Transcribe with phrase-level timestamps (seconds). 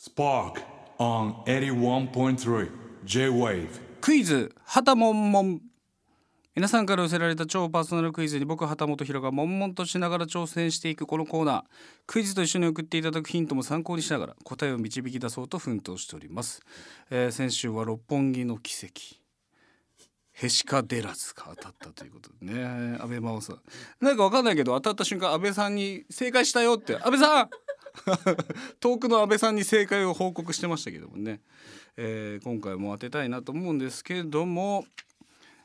[0.00, 0.62] Spark
[0.98, 2.70] on 81.3
[3.04, 3.68] J-Wave.
[4.00, 5.60] クイズはたもんもん。
[6.54, 11.62] 皆さんから寄せられた超パーソナルクイズに僕旗本博が悶々としながら挑戦していくこのコーナー。
[12.06, 16.62] クイズと一緒に送っていただくヒントも参考にしながら答えを導き出そうと奮闘しております、
[17.10, 19.20] えー先週は六本木の奇跡。
[20.32, 22.96] へしか出らずが当たったということでね。
[22.98, 23.60] 安倍真央さん。
[24.00, 26.96] なんかわかんないけど当たった瞬間安倍さんに正解したよって。
[26.96, 27.50] 安倍さん
[28.80, 31.40] 遠くの安倍さんに正解を報告してましたけどもね、
[31.96, 34.84] えー今回も当てたいなと思うんですけども、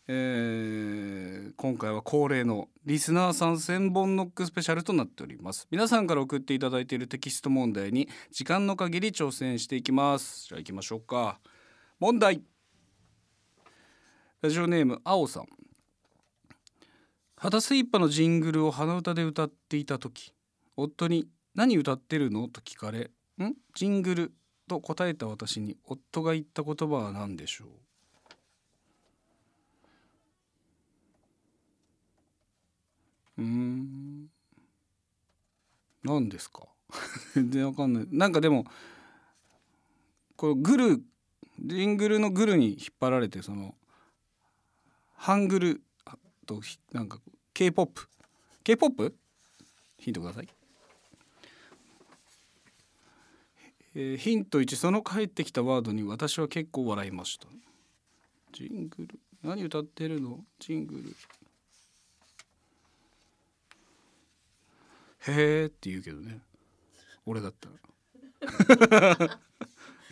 [0.08, 5.68] えー今回は恒例のリスナーさん千本ノックスペシャルとなっております。
[5.72, 10.48] 皆さんから送っていただいているテキスト問題に時間の限り挑戦していきます。
[10.48, 11.40] じゃあ行きましょうか。
[12.00, 12.42] 問題。
[14.42, 15.48] ラジオネームあおさん
[17.36, 20.34] 肌スイッパのジングルを鼻歌で歌っていた時
[20.78, 23.54] 夫に「何歌ってるの?」と聞かれ「ん？
[23.76, 24.34] ジングル」
[24.68, 27.70] と答えた私に夫が言った言葉は何でしょう？
[33.42, 34.30] うーん。
[36.04, 36.68] 何ですか？
[37.34, 38.08] 全然わかんない。
[38.12, 38.66] なんかでも
[40.36, 41.04] これグル
[41.60, 43.76] ジングルのグルに引っ張られてその
[45.16, 45.84] ハングル
[46.46, 47.20] とひなんか
[47.54, 48.08] K-POP
[48.64, 49.18] K-POP?
[49.98, 50.48] ヒントください、
[53.96, 57.48] えーヒント1その返ってきたワードに私は結構笑いました。
[58.52, 59.20] ジングル。
[59.42, 60.44] 何歌ってるの？
[60.60, 61.16] ジングル。
[65.28, 66.40] へーって言うけどね。
[67.26, 67.76] 俺だったら。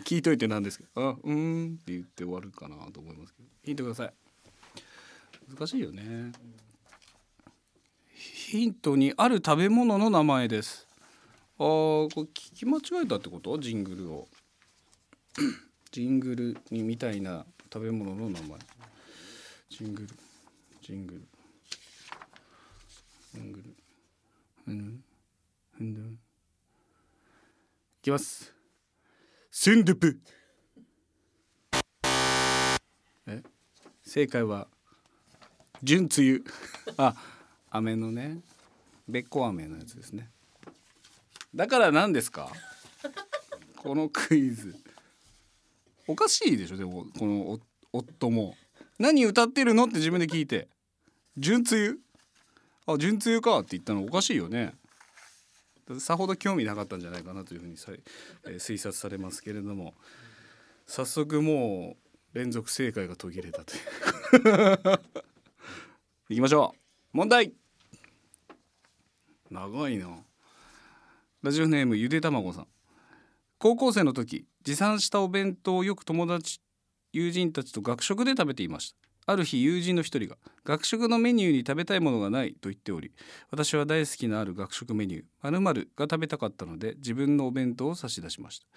[0.05, 1.09] 聞いといてなんですけど。
[1.09, 3.49] あうーんって言って終わるかなと思いますけど。
[3.63, 4.13] ヒントください。
[5.49, 6.31] 難しいよね。
[8.13, 10.87] ヒントにある食べ物の名前です。
[11.59, 13.57] あーこれ聞き間違えたってこと？
[13.59, 14.27] ジングルを。
[15.91, 18.59] ジングルにみたいな食べ物の名前。
[19.69, 20.09] ジングル。
[20.81, 21.21] ジングル。
[23.35, 23.75] ジングル。
[24.67, 25.03] うん。
[25.79, 26.19] うん
[27.99, 28.53] いきます。
[29.51, 30.19] スンドゥプ
[33.27, 33.41] え？
[34.03, 34.67] 正解は
[35.83, 36.43] 純つゆ。
[36.97, 37.15] あ
[37.69, 38.41] 飴のね。
[39.07, 40.32] べっこ飴のやつですね。
[41.55, 42.51] だから何ですか？
[43.77, 44.75] このクイズ。
[46.07, 46.77] おかしいでしょ？
[46.77, 47.59] でもこの
[47.91, 48.55] 夫も。
[48.99, 49.85] 何歌ってるの？
[49.85, 50.67] って自分で聞いて。
[51.37, 51.99] 純つゆ
[52.85, 54.03] あ純つゆかって言ったの？
[54.03, 54.73] おかしいよね。
[55.99, 57.91] さほど興味なかったんじゃないかなというふうにさ、
[58.45, 59.93] えー推察されますけれども。
[60.85, 61.95] 早速も
[62.33, 64.99] う連続正解が途切れたという。
[66.29, 66.75] いきましょ
[67.13, 67.17] う。
[67.17, 67.53] 問題。
[69.49, 70.07] 長いな。
[71.43, 72.67] ラジオネームゆでたまごさん。
[73.59, 76.61] 高校生の時持参したお弁当をよく友達
[77.11, 78.95] 友人たちと学食で食べていまし
[79.25, 79.33] た。
[79.33, 83.11] ある日友人の一人が学食のメニューに食べたいものがないと言っており
[83.51, 88.67] 私は大好きなある学食メニュー〇〇が食べたかったので自分のお弁当を差し出しました。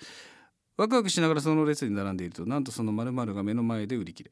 [0.77, 4.31] ワクワクしながらその列に並んでいるとなんとその〇〇が目の前で売り切れ。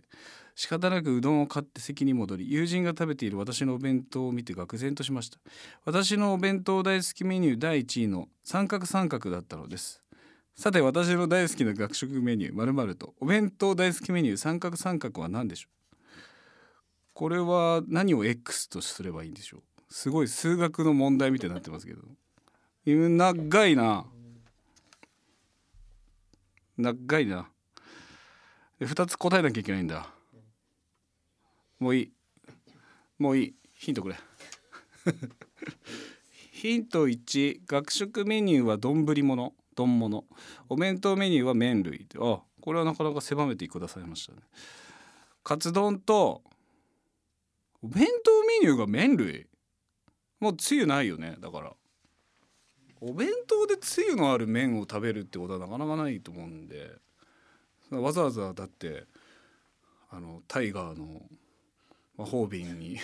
[0.56, 5.38] 仕方なくうどんを買って席に戻り友人が食べている私のお弁当を見て愕然としました。
[5.84, 10.02] 私のお弁当大好きメニュー第1位の三角三角だったのです。
[10.54, 15.96] さて私の大好きな学食メニュー〇〇とお弁当大好きメニュー三角三角は何でしょう？
[17.14, 19.62] これは何を X とすればいいんでしょう？
[19.88, 22.02] すごい数学の問題みたいになってますけど。
[22.86, 24.06] 長いな。
[26.76, 27.48] 長いな。
[28.80, 30.08] 2つ答えなきゃいけないんだ。
[31.78, 32.12] もういい。
[33.18, 33.54] もういい。
[33.74, 34.16] ヒントくれ。
[36.52, 39.54] ヒント1学食メニューは丼物。
[39.74, 40.24] 丼物。
[40.68, 42.06] お弁当メニューは麺類。
[42.18, 44.38] あこれはなかなか狭めてくださいましたね。
[45.42, 46.42] カツ丼と
[47.82, 49.46] お弁当メニューが麺類？
[50.40, 51.72] もうつゆないよねだから。
[53.06, 56.90] お弁当でつゆのある麺を食べるってことはなかなかないと思うんで
[57.90, 59.04] わざわざだって
[60.10, 61.20] あのタイガーの
[62.16, 62.98] 魔法瓶に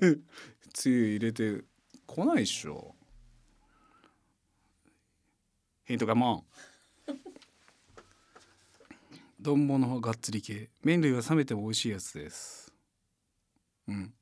[0.74, 1.64] つゆ入れて
[2.06, 2.94] こないっしょ。
[5.84, 6.44] ヒントがも
[7.08, 7.14] ん。
[9.40, 10.68] 丼物はがっつり系。
[10.82, 12.72] 麺類は冷めても美味しいやつです。
[13.86, 14.12] うん。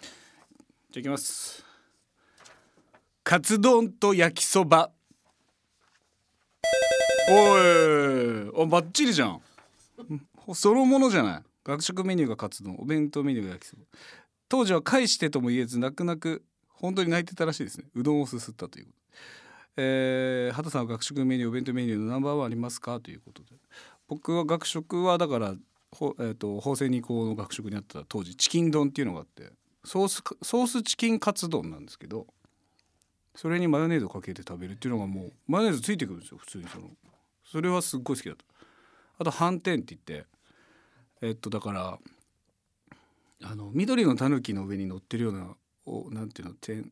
[0.00, 0.10] じゃ
[0.96, 1.73] あいきます。
[3.24, 4.90] カツ丼と焼きそば。
[7.30, 9.40] おいあバッチリじゃん。
[10.52, 11.42] そのものじゃない。
[11.64, 13.84] 学食メニューがカツ丼お弁当メニューが焼きそば。
[14.50, 17.86] 当時は返してとも言えず泣く泣く本当に泣いてたらしいですね。
[17.94, 18.98] うどんをすすったということ。
[19.78, 23.00] えー、畑さんは学食メニューお弁当メニューのナンバーワンありますか？
[23.00, 23.52] ということで。
[24.06, 25.54] 僕は学食はだから
[25.90, 29.50] ほ、えー、と法制二高の学食にあった当時チキン丼っていうのがあって
[29.82, 32.26] ソースソースチキンカツ丼なんですけど
[33.34, 36.90] それにマヨネーズをかけて食べるっていうのがもうマヨネーズついてくるんですよ普通にその。
[37.44, 38.44] それはすっごい好きだった。
[39.18, 40.26] あと斑点って言って
[41.20, 41.98] えっとだから
[43.42, 46.90] あの緑のたぬきの上に乗ってるようなおなんていうの天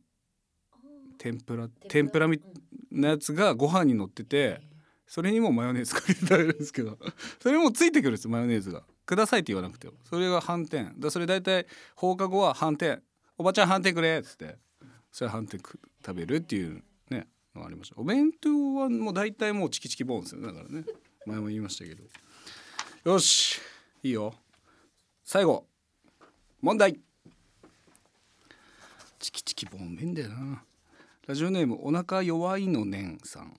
[1.18, 2.26] 天ぷら天ぷら？
[2.26, 2.40] み
[2.90, 4.60] なやつがご飯に乗ってて
[5.06, 6.98] それにもマヨネーズかけて食べるんですけど
[7.40, 8.82] それもついてくるんですマヨネーズが。
[9.04, 9.94] くださいって言わなくても。
[10.04, 11.66] それが反転だそれ大体
[11.96, 13.00] 放課後は反転
[13.36, 14.56] おばちゃん反転くれっつって
[15.12, 17.96] それ反転く食べるっていうねのありました。
[17.98, 20.84] お弁当はもう大体もうチキチキボーンですよねだからね。
[21.26, 22.02] 前も言いましたけど。
[23.04, 23.60] よし
[24.02, 24.34] いいよ。
[25.22, 25.66] 最後。
[26.60, 26.98] 問題。
[29.18, 30.64] チキチキボーン便だよな。
[31.28, 33.54] ラジオネームお腹弱いのねんさん。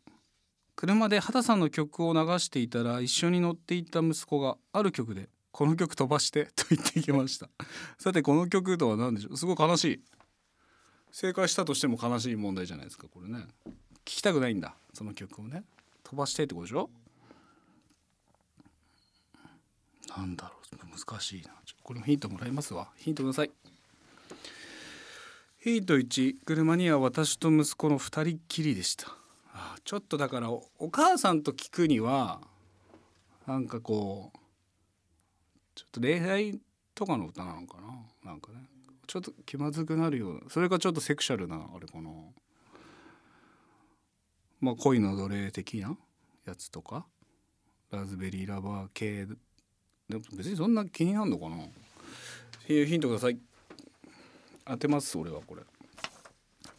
[0.75, 7.47] 車で畑さんの曲を流していたら一緒に乗っていた息子がある曲で「この曲飛ばして」と言ってきました。
[7.97, 9.37] さてこの曲とは何でしょう？
[9.37, 10.03] すごい悲しい。
[11.13, 13.45] 正解したとしても悲しい問題じゃないですかこれね。
[14.03, 15.63] 聞きたくないんだその曲をね。
[16.03, 16.89] 飛ばしてってことでしょ？
[20.17, 21.51] なんだろう難しいな。
[21.83, 22.89] これもヒントもらいますわ。
[22.97, 23.51] ヒントください。
[25.59, 29.15] ヒント1車には私と息子の2人っきりでした。
[29.53, 32.41] あちょっとだからお母さんと聞くには
[33.45, 34.37] なんかこう
[35.75, 36.59] ちょっと恋愛
[36.95, 37.77] とかの歌なのか
[38.23, 38.31] な？
[38.31, 38.63] なんかね。
[39.07, 42.09] ちょっと気まずくなるようなそれがちょっとセクシャルなあれかな。
[44.61, 45.97] まあ恋の奴隷的な
[46.45, 47.05] やつとか。
[47.91, 49.27] ラズベリーラバー系。
[50.09, 51.57] でも別にそんな気になるのかな。
[52.65, 53.37] ていうヒントください。
[54.65, 55.61] 当てます俺はこれ。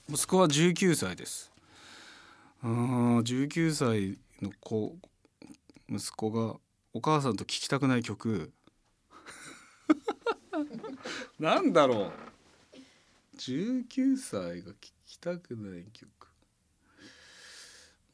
[0.09, 1.53] 息子は19歳です。
[2.65, 4.97] うん19歳の子
[5.89, 6.57] 息子が
[6.95, 8.53] お母さんと聴きたくない曲。
[11.39, 12.13] なんだろう。
[13.39, 14.77] 19歳が聴
[15.07, 16.09] きたくない曲。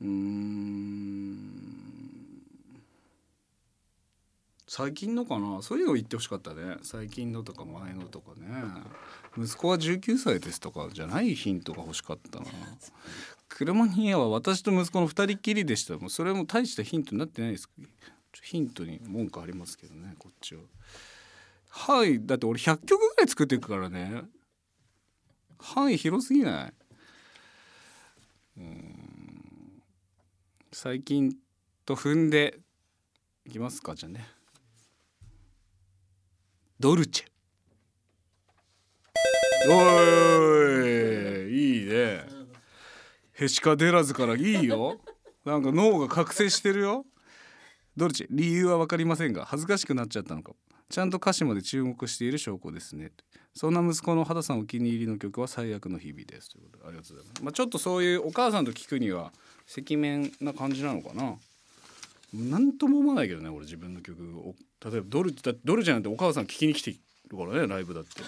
[0.01, 1.71] うん。
[4.67, 5.63] 最近のかな？
[5.63, 6.77] そういうの言ってほしかったね。
[6.83, 8.47] 最近のとか前のとかね。
[9.37, 12.47] 息子は19歳ですとかじゃないヒントが欲しかったな。
[13.49, 15.99] 車には私と息子の2人きりでした。
[15.99, 17.69] もうそれも大したヒントになってないです。
[18.43, 20.63] ヒントに文句ありますけどねこっちは。
[21.71, 22.27] はい。
[22.27, 24.25] だって俺100曲ぐらい作っていくからね。
[25.59, 26.73] 範囲広すぎない？
[30.73, 31.37] 最近
[31.87, 32.61] と踏んで
[33.45, 34.27] いきますかじゃあね。
[36.79, 37.27] ドルチェ。
[39.69, 39.73] お
[41.49, 41.81] い。
[41.81, 42.25] いいね。
[43.35, 45.01] へしか出らずからいいよ。
[45.45, 47.07] なんか脳が覚醒してるよ。
[47.97, 50.53] ドルチェ理由は分かりませんが恥ずかしくなっちゃったのか
[50.91, 53.13] ちゃんと歌詞まで注目している証拠ですね。
[53.55, 56.51] そんな息子の肌さんお気に入りの曲は最悪の日々です。
[56.51, 57.45] ということでありがとうございます。
[57.45, 59.33] まあちょっとそういうお母さんと聞くには
[59.67, 61.37] 赤面な感じなのかな？
[62.35, 64.55] なんとも思わないけどね俺自分の曲を。
[64.85, 68.23] 例えばドルだドルじゃなくてお母さん聞きに来てるからねライブだって。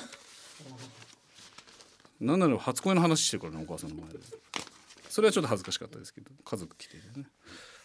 [2.20, 4.18] なんなら初恋の話してるからねお母さんの前で。
[5.08, 7.28] それはちょっと恥ずかしかったですけど家族来てるね。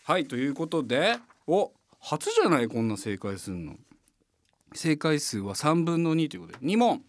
[0.04, 1.18] はいということで。
[1.48, 3.76] お初じゃないこんな正解するの。
[4.74, 7.04] 正解数は3分の2ということで2問。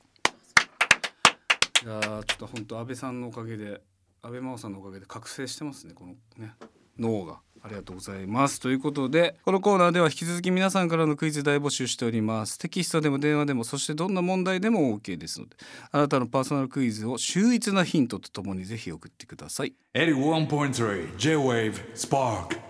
[1.84, 3.80] いやちょっと本当安倍さんのおかげで
[4.22, 6.54] 安倍真央さんのおかげで覚醒してますねこのね
[6.98, 7.40] 脳が。
[7.60, 8.60] ありがとうございます。
[8.60, 12.56] ということでこのコーナーでは引き続き皆さんからのクイズ大募集しております。
[12.56, 15.56] テキストでも電話でもそしてどんな問題でも OK ですので
[15.90, 19.74] あなたのパーソナルクイズを秀逸なヒントとともにぜひ送ってください。
[19.94, 22.67] 81.3 J-Wave Spark